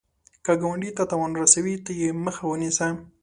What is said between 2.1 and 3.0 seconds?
مخه ونیسه